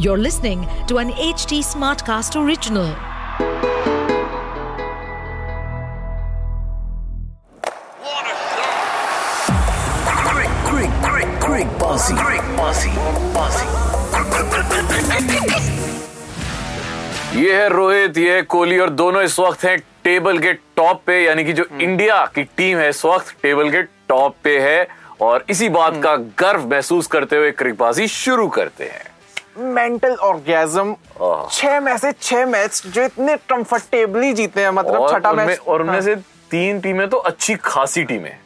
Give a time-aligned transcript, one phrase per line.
[0.00, 2.94] You're listening to an HT Smartcast original.
[10.22, 12.92] Great, great, great, great bossy, great bossy,
[13.34, 13.66] bossy.
[17.34, 21.20] ये है रोहित ये है कोहली और दोनों इस वक्त हैं टेबल के टॉप पे
[21.24, 24.88] यानी कि जो इंडिया की टीम है इस वक्त टेबल के टॉप पे है
[25.20, 29.17] और इसी बात का गर्व महसूस करते हुए क्रिकबाजी शुरू करते हैं
[29.58, 30.94] मेंटल ऑर्गेजम
[31.50, 36.00] छह में से छह मैच जो इतने कंफर्टेबली जीते हैं मतलब छठा मैच और उनमें
[36.02, 36.14] से
[36.50, 38.36] तीन टीमें तो अच्छी खासी टीमें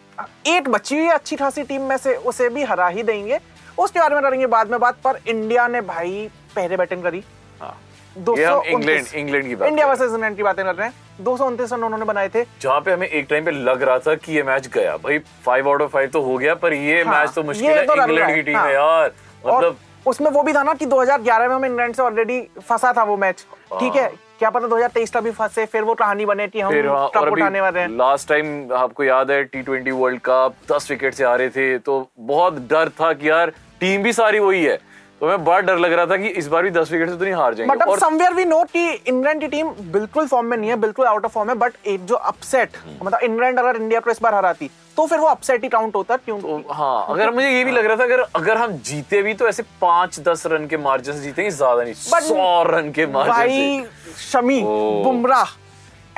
[0.48, 3.38] एक बची हुई अच्छी खासी टीम में से उसे भी हरा ही देंगे।
[3.78, 7.22] उसके बारे में करेंगे बाद में बात पर इंडिया ने भाई पहले बैटिंग करी।
[7.60, 7.78] हाँ।
[8.16, 11.72] इंग्लैंड इंग्लैंड की बात इंडिया वर्सेस इंग्लैंड की बातें कर रहे हैं। दो सौ उनतीस
[11.72, 14.42] रन उन्होंने बनाए थे। जहाँ पे हमें एक टाइम पे लग रहा था कि ये
[14.42, 17.42] मैच गया। भाई फाइव आउट ऑफ़ फाइव तो हो गया पर ये हाँ, मैच तो
[17.42, 19.12] मुश्किल है। तो इंग्लैंड की टीम हाँ। है। यार।
[19.46, 23.02] मतलब उसमें वो भी था ना कि 2011 में हम इंग्लैंड से ऑलरेडी फंसा था
[23.04, 23.44] वो मैच
[23.80, 24.08] ठीक है?
[24.38, 27.60] क्या पता 2023 तक भी फंसे फिर वो कहानी बने थी हम हाँ, कप उठाने
[27.60, 31.34] वाले हैं। लास्ट टाइम आपको याद है टी ट्वेंटी वर्ल्ड कप दस विकेट से आ
[31.34, 33.50] रहे थे तो बहुत डर था कि यार
[33.80, 34.78] टीम भी सारी वही है।
[35.22, 37.24] तो हमें बड़ा डर लग रहा था कि इस बार भी दस विकेट से तो
[37.24, 40.56] नहीं हार जाएँगे। बट और समवेयर वी नो कि इंग्लैंड की टीम बिल्कुल फॉर्म में
[40.56, 43.76] नहीं है बिल्कुल आउट ऑफ़ फॉर्म है बट एक जो अपसेट हम्म। मतलब इंग्लैंड अगर
[43.76, 46.40] इंडिया को इस बार हराती तो फिर वो अपसेट ही काउंट होता क्यों?
[46.40, 49.48] तो हाँ अगर मुझे ये भी लग रहा था अगर अगर हम जीते भी तो
[49.48, 53.84] ऐसे पाँच दस रन के मार्जिन से जीतेंगे ज़्यादा नहीं सौ रन के मार्जिन भाई
[54.22, 55.56] शमी बुमराह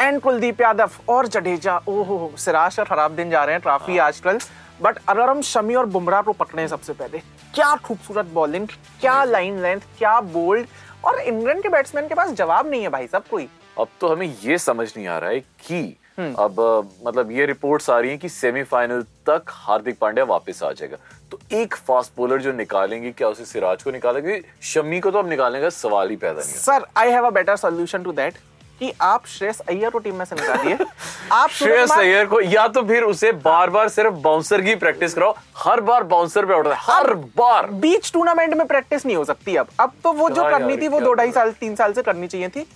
[0.01, 4.07] एंड कुलदीप यादव और जडेजा ओहो सिराज का खराब दिन जा रहे हैं काफ़ी हाँ।
[4.07, 4.39] आजकल।
[4.83, 7.19] बट अगर हम शमी और बुमराह को पकड़े सबसे पहले
[7.55, 8.69] क्या खूबसूरत बॉलिंग
[9.01, 10.67] क्या लाइन लेंथ क्या बोल्ड
[11.05, 14.35] और इंग्लैंड के बैट्समैन के पास जवाब नहीं है भाई सब कोई। अब तो हमें
[14.43, 16.61] ये समझ नहीं आ रहा है कि हम्म। अब
[17.07, 20.97] मतलब ये रिपोर्ट्स आ रही हैं कि सेमीफाइनल तक हार्दिक पांड्या वापस आ जाएगा।
[21.31, 24.41] तो एक फास्ट बॉलर जो निकालेंगे क्या उसे सिराज को निकालेंगे?
[24.73, 27.57] शमी को तो अब निकालने का सवाल ही पैदा नहीं sir I have a better
[27.57, 28.35] solution to that
[28.79, 30.79] कि आप श्रेयस अय्यर को टीम में से निकालिए
[31.33, 35.35] आप श्रेयस अय्यर को या तो फिर उसे बार बार सिर्फ़ बाउंसर की प्रैक्टिस कराओ।
[35.57, 39.57] हर बार बाउंसर पे होता है हर बार। बीच टूर्नामेंट में प्रैक्टिस नहीं हो सकती
[39.57, 42.27] अब। अब तो वो जो करनी थी वो दो ढाई साल तीन साल से करनी
[42.27, 42.67] चाहिए थी।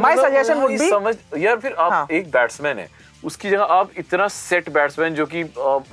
[0.00, 2.88] माय सजेशन वुड बी समझ यार फिर आप हाँ। एक बैट्समैन है।
[3.24, 5.44] उसकी जगह आप इतना सेट बैट्समैन जो कि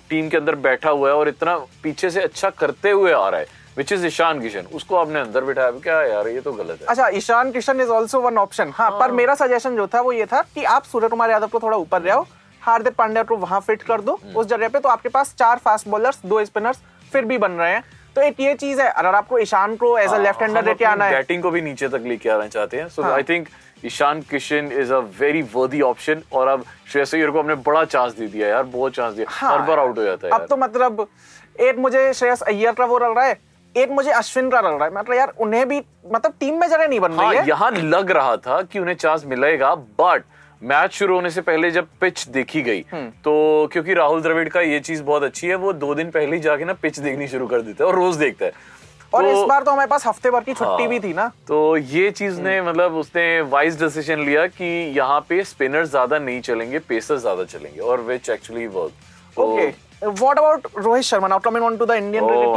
[0.09, 3.39] टीम के अंदर बैठा हुआ है और इतना पीछे से अच्छा करते हुए आ रहा
[3.39, 6.87] है। विच इज़ ईशान किशन उसको आपने अंदर बिठाया क्या यार ये तो गलत है।
[6.87, 10.25] अच्छा Ishan Kishan is also one option हाँ पर मेरा सजेशन जो था वो ये
[10.25, 12.25] था कि आप सूर्य कुमार यादव को थोड़ा ऊपर ले आओ
[12.61, 15.57] हार्दिक पांड्या को वहाँ फिट कर दो। हम्म। उस जगह पे तो आपके पास चार
[15.65, 16.77] फास्ट बॉलर्स दो स्पिनर्स
[17.11, 17.83] फिर भी बन रहे हैं।
[18.15, 21.05] तो एक ये चीज़ है अगर आपको ईशान को एज अ लेफ़्ट हैंडर लेके आना
[21.05, 23.47] है। बैटिंग को भी नीचे तक लेके आना चाहते हैं। सो हाँ। I think
[23.85, 28.13] Ishan Kishan is a very worthy option और अब श्रेयस अय्यर को हमने बड़ा चांस
[28.13, 30.57] दे दिया यार बहुत चांस दिया। हाँ, हर बार आउट हो जाता है अब तो
[30.57, 31.07] मतलब
[31.61, 33.37] एक मुझे श्रेयस अय्यर का वो लग रहा है
[33.77, 35.81] एक मुझे अश्विन का लग रहा है। मतलब यार उन्हें भी
[36.11, 38.95] मतलब टीम में जगह नहीं बन हाँ रही है यहाँ लग रहा था कि उन्हें
[38.95, 40.23] चांस मिलेगा बट
[40.61, 44.61] मैच शुरू होने से पहले जब पिच देखी गई हम्म। तो क्योंकि राहुल द्रविड़ का
[44.61, 47.47] ये चीज़ बहुत अच्छी है वो दो दिन पहले ही जाके ना पिच देखनी शुरू
[47.47, 48.51] कर देता है और रोज देखता है।
[49.13, 51.27] और तो- इस बार तो हमारे पास हफ़्ते भर की छुट्टी हाँ। भी थी ना।
[51.47, 54.65] तो ये चीज़ ने मतलब उसने वाइज डिसीज़न लिया कि
[54.97, 59.73] यहाँ पे स्पिनर ज़्यादा नहीं चलेंगे पेसर ज़्यादा चलेंगे और which actually work okay
[60.05, 61.27] What about Rohit Sharma?
[61.27, 62.55] Now coming on to the Indian Oh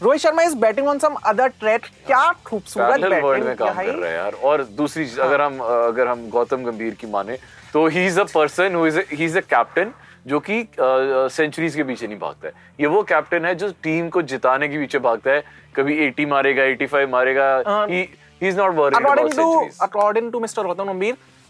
[0.00, 1.88] cricket Sharma is batting on some other track.
[2.06, 5.58] क्या खूबसूरत वर्ल्ड में बैटिंग काम कर रहे हैं यार। और दूसरी चीज़, अगर हम
[5.60, 7.38] अगर हम गौतम गंभीर की माने
[7.72, 9.92] तो he is a person who is he is a captain
[10.26, 14.22] जो कि सेंचुरीज के पीछे नहीं भागता है। ये वो कैप्टन है जो टीम को
[14.22, 15.42] जिताने के पीछे भागता है।
[15.76, 18.00] कभी 80 मारेगा 85 मारेगा। Uh, he
[18.42, 20.66] he is not worried According about to centuries according to Mr.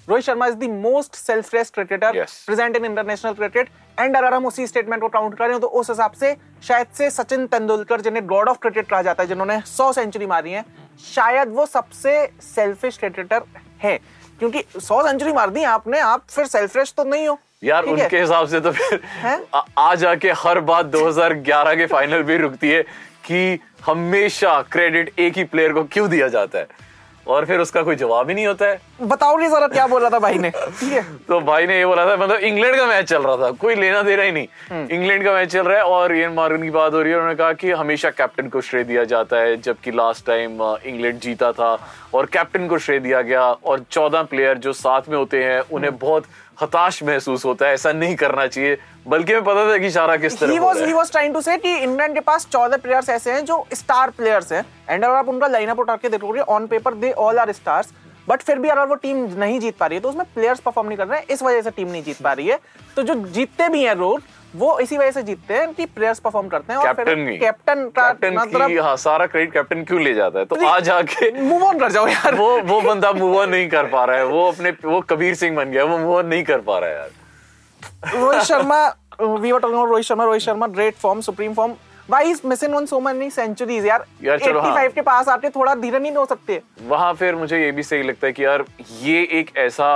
[0.08, 2.34] Gautam Sharma is Sharma most selfless cricketer Yes.
[2.48, 3.68] present in international cricket.
[4.00, 6.36] And अगर हम उसी स्टेटमेंट को काउंट करें तो उस हिसाब से
[6.68, 10.52] शायद से सचिन तेंदुलकर जिन्हें गॉड ऑफ़ क्रिकेट कहा जाता है जिन्होंने 100 सेंचुरी मारी
[10.52, 10.64] है
[11.14, 13.42] शायद वो सबसे सेल्फिश क्रिकेटर
[13.82, 13.98] है।
[14.38, 18.48] क्योंकि सौ सेंचुरी मार दी आपने आप फिर सेल्फिश तो नहीं हो। यार उनके हिसाब
[18.48, 19.00] से तो फिर
[19.54, 22.82] आ, आ जाके हर बात 2011 के फाइनल भी रुकती है
[23.24, 26.66] कि हमेशा क्रेडिट एक ही प्लेयर को क्यों दिया जाता है?
[27.28, 30.10] और फिर उसका कोई जवाब ही नहीं होता है। बताओ नहीं जरा क्या बोल रहा
[30.10, 33.08] था भाई ने। ठीक है। तो भाई ने ये बोला था मतलब इंग्लैंड का मैच
[33.08, 34.46] चल रहा था। कोई लेना दे रहा ही नहीं।
[34.88, 37.36] इंग्लैंड का मैच चल रहा है और एन मार्गन की बात हो रही है उन्होंने
[37.36, 41.76] कहा कि हमेशा कैप्टन को श्रेय दिया जाता है जबकि लास्ट टाइम इंग्लैंड जीता था
[42.14, 45.96] और कैप्टन को श्रेय दिया गया। और चौदह प्लेयर जो साथ में होते हैं उन्हें
[45.98, 46.24] बहुत
[46.62, 50.38] हताश महसूस होता है ऐसा नहीं करना चाहिए। बल्कि मैं पता था कि इशारा किस
[50.38, 53.44] तरह ही। है। वाज ट्राइंग टू से कि इंग्लैंड के पास 14 प्लेयर्स ऐसे हैं
[53.44, 57.12] जो स्टार प्लेयर्स हैं। एंड अगर आप उनका लाइनअप उठा के देखोगे on paper they
[57.12, 57.92] all are stars
[58.28, 60.88] but फिर भी अगर वो टीम नहीं जीत पा रही है तो उसमें प्लेयर्स परफॉर्म
[60.88, 62.58] नहीं कर रहे हैं। इस वजह से टीम नहीं जीत पा रही है।
[62.96, 64.22] तो जो जीतते भी हैं रोज
[64.58, 67.88] वो इसी वजह से जीतते हैं कि प्लेयर्स परफॉर्म करते हैं और कैप्टन की। कैप्टन
[67.98, 70.44] का मतलब हाँ सारा क्रेडिट कैप्टन क्यों ले जाता है?
[70.44, 73.86] तो आज आके मूव ऑन कर जाओ यार। वो वो बंदा मूव ऑन नहीं कर
[73.86, 76.60] पा रहा है। वो अपने वो कबीर सिंह बन गया वो मूव ऑन नहीं कर
[76.60, 77.10] पा रहा है यार।
[78.14, 78.86] Rohit Sharma
[79.20, 81.74] we were talking Rohit Sharma Rohit Sharma great form supreme form
[82.10, 84.04] why is missing on so many centuries यार?
[84.22, 87.58] यार चलो, 85 हाँ। के पास आते थोड़ा धीरे नहीं हो सकते। वहाँ फिर मुझे
[87.58, 88.64] ये भी सही लगता है कि यार
[89.02, 89.88] ये एक ऐसा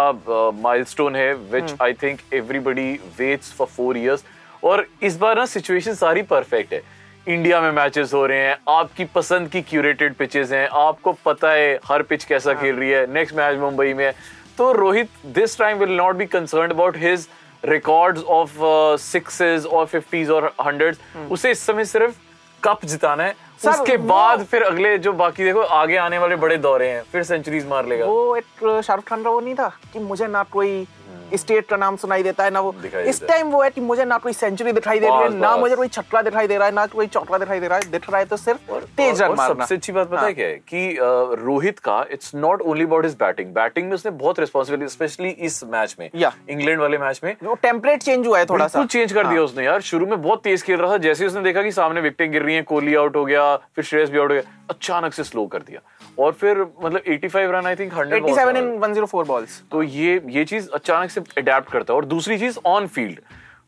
[0.62, 4.24] माइलस्टोन है which I think everybody waits for four years
[4.64, 6.82] और इस बार ना सिचुएशन सारी परफेक्ट है।
[7.26, 11.78] इंडिया में मैचेस हो रहे हैं आपकी पसंद की क्यूरेटेड पिचेस हैं आपको पता है
[11.84, 14.14] हर पिच कैसा खेल रही है नेक्स्ट मैच मुंबई में। है
[14.58, 17.28] तो Rohit this time will not be concern about his
[17.64, 18.56] records of
[19.02, 20.98] sixes और फिफ्टीज और हंड्रेड्स
[21.30, 22.18] उसे इस समय सिर्फ़
[22.62, 23.34] कप जिताना है।
[23.68, 27.66] उसके बाद फिर अगले जो बाकी देखो आगे आने वाले बड़े दौरे हैं फिर सेंचुरीज
[27.68, 28.44] मार लेगा। वो एक
[28.84, 30.86] शाहरुख खान का वो नहीं था कि मुझे ना कोई
[31.34, 32.74] स्टेट का नाम सुनाई देता है ना वो।
[33.06, 35.76] इस टाइम वो है कि मुझे ना कोई सेंचुरी दिखाई दे रही है ना मुझे
[35.76, 38.18] कोई छक्का दिखाई दे रहा है ना कोई चौका दिखाई दे रहा है दिख रहा
[38.18, 40.96] है तो सिर्फ़ तेज रन मारना। सबसे अच्छी बात पता हाँ। है। क्या है कि
[41.44, 45.62] रोहित का it's not only about his batting batting में उसने बहुत रिस्पॉन्सिबिलिटी स्पेशली इस
[45.66, 49.12] मैच में। इंग्लैंड वाले मैच में। वो टेम्परेट चेंज हुआ है थोड़ा सा। हाँ। चेंज
[49.12, 51.72] कर दिया उसने यार। शुरू में बहुत तेज खेल रहा था जैसे उसने देखा कि
[51.72, 54.58] सामने विकेटें गिर रही हैं कोहली आउट हो गया फिर श्रेयस भी आउट हो गया
[54.70, 55.80] अचानक से स्लो कर दिया।
[56.18, 60.44] और फिर मतलब 85 run I think 100 87 in 104 balls तो ये ये
[60.44, 63.20] चीज़ अचानक से अडेप्ट करता है। और दूसरी चीज़ ऑन फ़ील्ड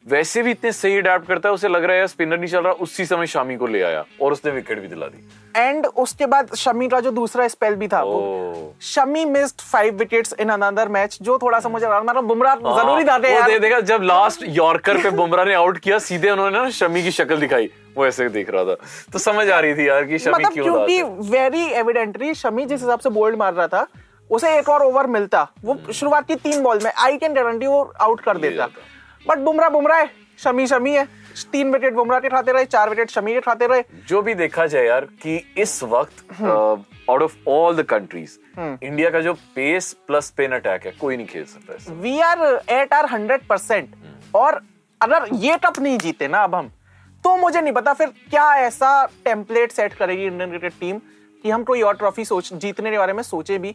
[0.07, 2.73] वैसे भी इतने सही अडेप्ट करता है उसे लग रहा है स्पिनर नहीं चल रहा
[2.85, 6.55] उसी समय शामी को ले आया और उसने विकेट भी दिला दी। एंड उसके बाद
[6.57, 11.19] शमी का जो दूसरा स्पेल भी था वो Shami missed five wickets in another match
[11.23, 15.03] जो थोड़ा सा मुझे मतलब बुमराह ज़रूरी हाँ, वो यार दे देखा जब लास्ट यॉर्कर
[15.03, 18.51] पे बुमराह ने आउट किया सीधे उन्होंने ना शमी की शक्ल दिखाई। वो ऐसे देख
[18.51, 18.75] रहा था।
[19.13, 22.81] तो समझ आ रही थी यार कि शमी मतलब क्यों क्योंकि वेरी एविडेंटली शमी जिस
[22.81, 23.87] हिसाब से बोल्ड मार रहा था
[24.31, 27.83] उसे एक और ओवर मिलता। वो शुरुआत की तीन बॉल में आई कैन गारंटी वो
[28.01, 28.67] आउट कर देता।
[29.27, 31.07] बट बुमराह बुमराह है शमी शमी है।
[31.53, 34.67] तीन विकेट बुमराह के खाते रहे चार विकेट शमी के खाते रहे। जो भी देखा
[34.67, 40.27] जाए यार कि इस वक्त out of all the countries India का जो पेस प्लस
[40.27, 43.95] स्पिन अटैक है कोई नहीं खेल सकता we are at our hundred percent
[44.35, 44.61] और
[45.01, 46.71] अगर ये कप नहीं जीते ना अब हम
[47.25, 50.99] तो मुझे नहीं पता फिर क्या ऐसा टेम्पलेट सेट करेगी इंडियन क्रिकेट टीम
[51.45, 53.75] कि हम कोई और ट्रॉफी सोच जीतने के बारे में सोचे भी।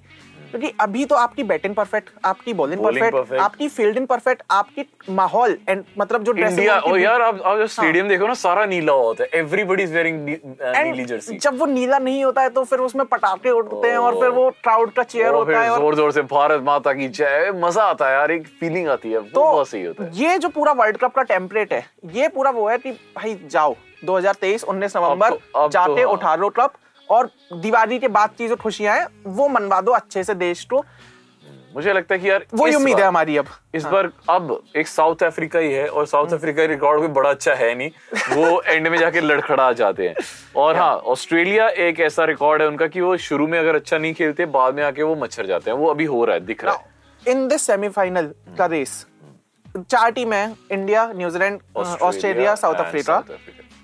[0.52, 5.84] क्योंकि अभी तो आपकी बैटिंग परफेक्ट आपकी बॉलिंग परफेक्ट आपकी फील्डिंग परफेक्ट आपकी माहौल एंड
[6.00, 9.30] मतलब जो इंडिया ओ यार आप आप जब स्टेडियम देखो ना सारा नीला होता है।
[9.40, 13.50] एवरीबडी इज़ वेयरिंग नीली जर्सी जब वो नीला नहीं होता है तो फिर उसमें पटाखे
[13.52, 14.22] उड़ते हैं और Oh.
[14.22, 17.84] फिर वो क्राउड का चेयर होता है ज़ोर ज़ोर से भारत माता की जय। मज़ा
[17.84, 20.72] आता है यार एक फीलिंग आती है। तो बहुत सही होता है। ये जो पूरा
[20.74, 25.26] वर्ल्ड कप का टेम्पलेट है ये पूरा वो है कि भाई जाओ 2023 19 नवंबर
[25.26, 26.74] अब तो- अब तो जाते हाँ। उठा लो कप
[27.10, 30.84] और दिवाली के बाद की जो खुशियाँ हैं वो मनवा दो अच्छे से देश को।
[31.76, 34.88] मुझे लगता है कि यार इस उम्मीद है हमारी अब। इस हाँ। बार अब एक
[34.88, 37.90] साउथ अफ्रीका ही है और साउथ अफ्रीका का रिकॉर्ड कोई बड़ा अच्छा है नहीं।
[38.36, 40.16] वो एंड में जाके लड़खड़ा जाते हैं।
[40.56, 44.14] और हाँ ऑस्ट्रेलिया एक ऐसा रिकॉर्ड है उनका कि वो शुरू में अगर अच्छा नहीं
[44.14, 46.74] खेलते बाद में आके वो मच्छर जाते हैं। वो अभी हो रहा है दिख रहा
[46.74, 49.06] है। इन दिस सेमीफाइनल का रेस
[49.80, 53.24] चार टीम है India New Zealand Australia South Africa.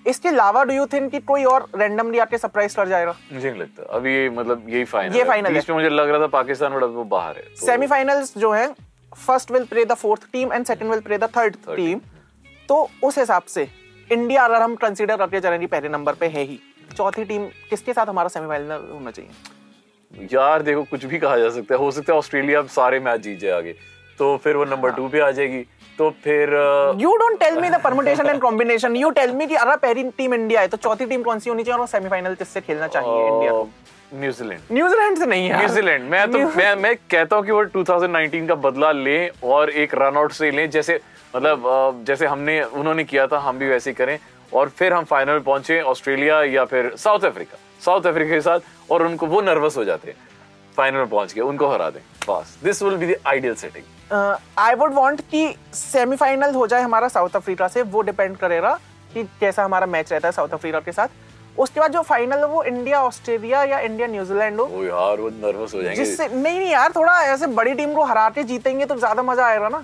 [0.08, 3.16] इसके अलावा डू यू थिंक कि कोई और रैंडमली आके सरप्राइज़ कर जाएगा?
[3.34, 6.28] मुझे नहीं लगता। अभी ये मतलब यही फाइनल ये final है। मुझे लग रहा था
[6.28, 8.68] पाकिस्तान बड़ा वो बाहर है तो- सेमीफाइनल्स जो है
[9.28, 12.00] first will play the fourth team and second will play the third team
[12.70, 13.68] तो उस हिसाब से
[14.12, 16.60] इंडिया अगर हम कंसीडर करके चलें कि पहले नंबर पे है ही।
[16.98, 19.32] चौथी टीम किसके साथ हमारा सेमीफाइनल होना चाहिए?
[20.34, 23.40] यार देखो कुछ भी कहा जा सकता है। हो सकता है ऑस्ट्रेलिया सारे मैच जीत
[23.40, 23.76] जाए आगे।
[24.20, 25.64] तो फिर वो नंबर टू पे आ जाएगी।
[25.98, 26.50] तो फिर
[27.00, 30.34] you don't tell me the permutation and combination you tell me कि अगर पहली टीम
[30.34, 33.52] इंडिया है तो चौथी टीम कौन सी होनी चाहिए और सेमीफाइनल किससे खेलना चाहिए इंडिया
[33.52, 33.68] को?
[34.14, 38.48] न्यूजीलैंड न्यूजीलैंड से नहीं है। न्यूजीलैंड मैं तो मैं मैं कहता हूँ कि वो 2019
[38.48, 41.00] का बदला लें और एक रन आउट से लें। जैसे
[41.36, 44.18] मतलब जैसे हमने उन्होंने किया था हम भी वैसे ही करें।
[44.54, 48.92] और फिर हम फाइनल में पहुँचे ऑस्ट्रेलिया या फिर साउथ अफ्रीका साउथ अफ्रीका के साथ
[48.92, 50.18] और उनको वो नर्वस हो जाते हैं।
[50.78, 54.76] फाइनल में पहुँच के उनको हरा दें। बस this will be the ideal setting I
[54.76, 58.78] would want कि सेमीफाइनल हो जाए हमारा साउथ अफ्रीका से वो डिपेंड करेगा
[59.14, 61.08] कि कैसा हमारा मैच रहता है साउथ अफ्रीका के साथ।
[61.58, 65.74] उसके बाद जो फाइनल है वो इंडिया ऑस्ट्रेलिया या इंडिया न्यूजीलैंड हो। यार वो नर्वस
[65.74, 68.96] हो जाएँगे। जिससे नहीं नहीं यार थोड़ा ऐसे बड़ी टीम को हरा के जीतेंगे तो
[68.96, 69.84] ज़्यादा मज़ा आएगा ना।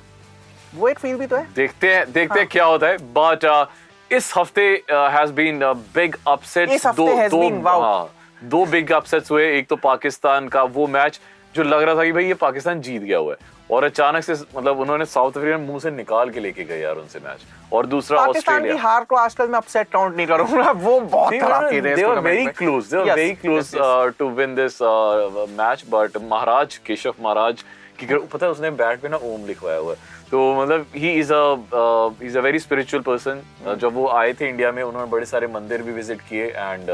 [0.76, 3.68] वो एक फील भी तो है। देखते हैं देखते हाँ। हैं। क्या होता है। बट
[4.12, 5.60] इस हफ़्ते हैज़ बीन
[5.96, 8.10] बिग अपसेट दो been, हाँ,
[8.44, 11.20] दो बिग अपसेट्स हुए। एक तो पाकिस्तान का वो मैच
[11.56, 14.34] जो लग रहा था कि भाई ये पाकिस्तान जीत गया हुआ है। और अचानक से
[14.34, 17.40] मतलब उन्होंने साउथ अफ्रीका मुँह से निकाल के लेके गए यार उनसे मैच
[17.74, 21.34] और दूसरा पाकिस्तान की ऑस्ट्रेलिया हार को आजकल मैं अपसेट काउंट नहीं करूँगा। वो बहुत
[21.34, 25.86] खराब थी were very close they were very close uh, to win this uh, match
[25.94, 27.64] but महाराज केशव महाराज
[28.00, 31.34] कि पता है उसने बैट पे ना ओम लिखवाया हुआ है। तो मतलब he is
[31.34, 33.42] a is a very spiritual person
[33.82, 36.90] जब वो आए थे इंडिया में उन्होंने बड़े सारे मंदिर भी विज़िट किए एंड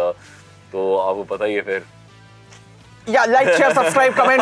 [0.72, 1.84] तो आपको पता ही है फिर।
[3.10, 4.42] या लाइक शेयर सब्सक्राइब कमेंट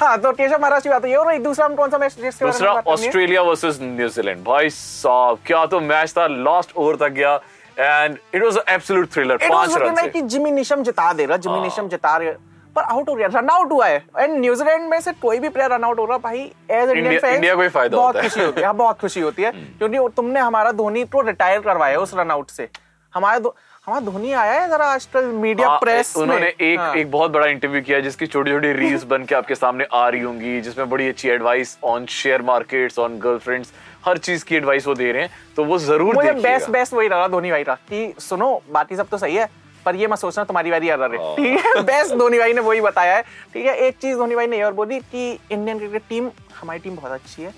[0.00, 2.72] हाँ तो केशव महाराज की बात है और दूसरा हम कौन सा मैच दूसरा?
[2.72, 7.34] ऑस्ट्रेलिया वर्सेस न्यूजीलैंड भाई साहब क्या तो मैच था लास्ट ओवर तक गया
[7.78, 11.54] and it was absolute thriller पाँच रन like कि जिमी निशम जिता दे रहा जिमी
[11.54, 12.32] हाँ। निशम जिता रहे
[12.76, 15.70] पर आउट हो गया रन आउट हुआ है एंड न्यूजीलैंड में से कोई भी प्लेयर
[15.72, 18.44] रन आउट हो रहा भाई एज इंडियन फ़ैन इंडिया को ही फ़ायदा बहुत है। खुशी
[18.44, 22.30] होती है बहुत खुशी होती है क्योंकि तुमने हमारा धोनी को रिटायर करवाया उस रन
[22.30, 22.68] आउट से
[23.14, 23.38] हमारा
[23.86, 27.46] हमारा धोनी आया है जरा आजकल मीडिया हाँ, प्रेस उन्होंने एक हाँ। एक बहुत बड़ा
[27.46, 31.08] इंटरव्यू किया जिसकी छोटी छोटी रील्स बन के आपके सामने आ रही होंगी जिसमें बड़ी
[31.08, 33.72] अच्छी advice on share markets on girlfriends
[34.04, 37.08] हर चीज़ की एडवाइस वो दे रहे हैं तो वो ज़रूर मुझे बेस्ट बेस्ट वही
[37.08, 39.48] लगा धोनी भाई का कि सुनो बाकी सब तो सही है
[39.86, 42.60] पर ये मैं सोचना तुम्हारी बारी आ रहा है। ठीक है बेस्ट धोनी भाई ने
[42.60, 43.22] वही बताया है।
[43.54, 46.96] ठीक है एक चीज़ धोनी भाई ने और बोली कि इंडियन क्रिकेट टीम हमारी टीम
[46.96, 47.54] बहुत अच्छी है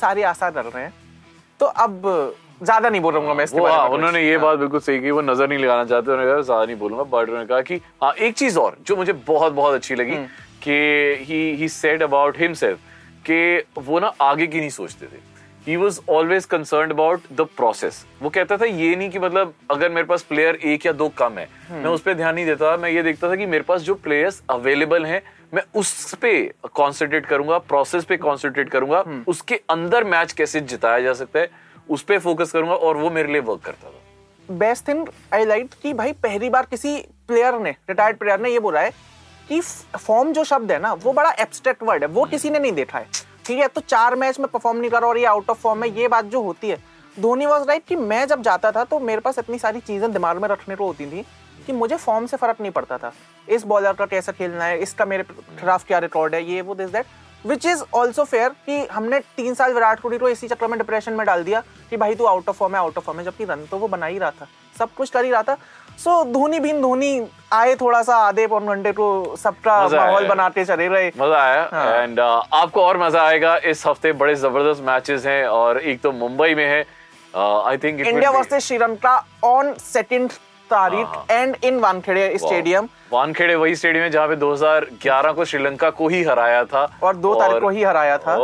[0.00, 0.94] सारे आसार डर रहे हैं।
[1.60, 2.00] तो अब
[2.60, 5.00] ज़्यादा नहीं बोल रहा हूँ मैं इसके बारे हाँ, में उन्होंने ये बात बिल्कुल सही
[5.00, 7.80] की वो नज़र नहीं लगाना चाहते उन्होंने कहा ज़्यादा नहीं बोलूँगा बट उन्होंने कहा कि
[8.02, 10.26] हाँ एक चीज़ और जो मुझे बहुत बहुत अच्छी लगी हम्म।
[10.62, 12.78] कि he he said about himself
[13.24, 15.26] कि वो ना आगे की नहीं सोचते थे
[15.66, 19.90] he was always concern about the process वो कहता था ये नहीं कि मतलब अगर
[19.90, 22.76] मेरे पास प्लेयर एक या दो कम है हम्म। मैं उस पर ध्यान नहीं देता
[22.76, 25.22] मैं ये देखता था कि मेरे पास जो प्लेयर्स अवेलेबल हैं
[25.54, 26.32] मैं उस पे
[26.74, 31.50] कॉन्सेंट्रेट करूँगा प्रोसेस पे कॉन्सेंट्रेट करूँगा हम्म। उसके अंदर मैच कैसे जिताया जा सकता है
[31.88, 35.70] उस पे फोकस करूँगा और वो मेरे लिए वर्क करता था। बेस्ट थिंग आई लाइक
[35.82, 36.96] कि भाई पहली बार किसी
[37.28, 38.90] प्लेयर ने रिटायर्ड प्लेयर ने ये बोला है
[39.48, 42.72] कि फॉर्म जो शब्द है ना वो बड़ा एब्स्ट्रैक्ट वर्ड है वो किसी ने नहीं
[42.72, 43.06] देखा है।
[43.46, 45.82] ठीक है तो चार मैच में परफॉर्म नहीं कर रहा और ये आउट ऑफ़ फॉर्म
[45.84, 46.78] है ये बात जो होती है।
[47.16, 50.42] धोनी वॉज़ राइट कि मैं जब जाता था तो मेरे पास इतनी सारी चीज़ें दिमाग
[50.42, 51.24] में रखने को होती थी
[51.66, 53.12] कि मुझे फॉर्म से फ़र्क नहीं पड़ता था।
[53.48, 56.90] इस बॉलर का कैसा खेलना है इसका मेरे खिलाफ क्या रिकॉर्ड है ये वो this
[56.90, 57.06] that
[57.44, 61.12] which is also fair कि हमने तीन साल विराट कोहली को इसी चक्कर में डिप्रेशन
[61.12, 63.44] में डाल दिया। कि भाई तू आउट ऑफ़ फॉर्म है आउट ऑफ़ फॉर्म है जबकि
[63.44, 64.46] रन तो वो बना ही रहा था।
[64.78, 65.56] सब कुछ कर ही रहा था।
[65.98, 70.64] सो so, धोनी बिन धोनी आए थोड़ा सा आधे पौन घंटे को सबका माहौल बनाते
[70.64, 74.82] चले रहे मज़ा आया। एंड हाँ। uh, आपको और मज़ा आएगा। इस हफ़्ते बड़े ज़बरदस्त
[74.86, 76.80] मैचेस हैं और एक तो मुंबई में है।
[77.34, 80.30] I think India versus Sri Lanka on second
[80.70, 85.90] तारीख हाँ। And in Wankhede stadium Wankhede वही स्टेडियम है जहाँ पे 2011 को श्रीलंका
[85.90, 88.36] को ही हराया था। और दो तारीख को ही हराया था।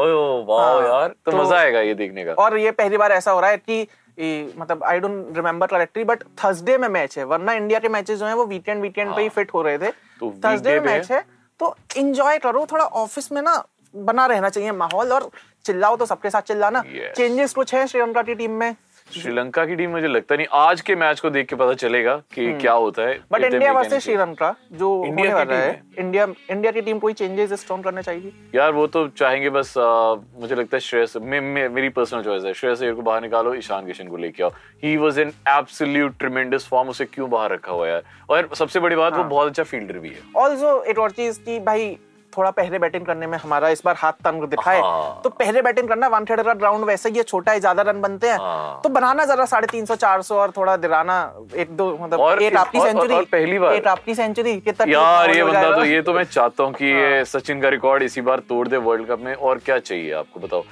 [0.49, 3.31] वाह हाँ, यार तो, तो- मज़ा आएगा ये देखने का। और ये पहली बार ऐसा
[3.31, 7.53] हो रहा है कि मतलब I don't remember correctly but Thursday में मैच है वरना
[7.53, 10.31] इंडिया के मैचेस जो हैं वो वीकेंड वीकेंड पे ही फिट हो रहे थे। तो
[10.45, 11.25] थर्सडे में मैच है
[11.61, 13.65] तो एंजॉय करो थोड़ा ऑफ़िस में ना
[13.97, 15.29] बना रहना चाहिए माहौल और
[15.65, 16.83] चिल्लाओ तो सबके साथ चिल्लाना.
[17.17, 18.75] चेंजेस कुछ है श्रीलंका की टीम में?
[19.13, 22.53] श्रीलंका की टीम मुझे लगता नहीं आज के मैच को देख के पता चलेगा कि
[22.53, 26.81] क्या होता है बट इंडिया वर्सेस श्रीलंका जो इंडिया होने वाला है इंडिया इंडिया की
[26.81, 30.81] टीम कोई चेंजेस स्टोन करने चाहिए यार वो तो चाहेंगे बस आ, मुझे लगता है
[30.81, 34.17] श्रेयस मे, मे, मेरी पर्सनल चॉइस है। श्रेयस अय्यर को बाहर निकालो ईशान किशन को
[34.17, 34.51] लेके आओ।
[34.85, 38.97] He was in absolute tremendous form उसे क्यों बाहर रखा हुआ है और सबसे बड़ी
[38.97, 41.97] बात हाँ। वो बहुत अच्छा फील्डर भी है। ऑल्सो एक और चीज़ की भाई
[42.37, 45.89] थोड़ा पहले बैटिंग करने में हमारा इस बार हाथ तंग दिखाए। हाँ। तो पहले बैटिंग
[45.89, 49.25] करना वानखेड़े का ग्राउंड वैसे ही छोटा है ज़्यादा रन बनते हैं। हाँ। तो बनाना
[49.25, 51.19] जरा साढ़े तीन सौ चार सौ और थोड़ा दिलाना
[51.57, 55.71] एक दो मतलब एक आपकी सेंचुरी पहली बार- एक आपकी सेंचुरी कितना यार ये बंदा
[55.73, 58.67] तो ये तो मैं चाहता हूँ कि ये हाँ। सचिन का रिकॉर्ड इसी बार तोड़
[58.69, 60.65] दे वर्ल्ड कप में। और क्या चाहिए आपको बताओ?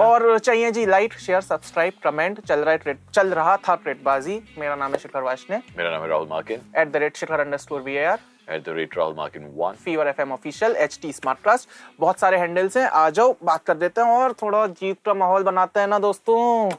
[0.00, 4.74] और चाहिए जी लाइक शेयर सब्सक्राइब कमेंट चल रहा है चल रहा था ट्रेडबाजी मेरा
[4.76, 7.96] नाम है शिखर वाशने। मेरा नाम है Rahul माके। At the rate Shikhar under we
[7.98, 8.18] are
[8.50, 11.12] at the rate Rahul मार्किन one fever F M official H T
[11.44, 11.68] Smartcast
[12.00, 15.42] बहुत सारे हैंडल्स हैं आ जाओ बात कर देते हैं और थोड़ा जीत का माहौल
[15.42, 16.70] बनाते हैं ना दोस्तों.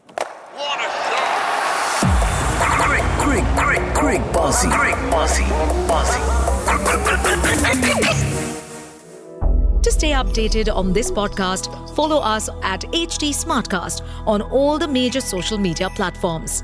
[9.84, 15.22] To stay updated on this podcast, follow us at HT Smartcast on all the major
[15.22, 16.64] social media platforms.